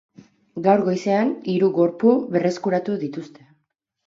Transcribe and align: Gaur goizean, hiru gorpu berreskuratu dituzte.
Gaur 0.67 0.81
goizean, 0.87 1.33
hiru 1.53 1.69
gorpu 1.75 2.15
berreskuratu 2.37 2.97
dituzte. 3.05 3.47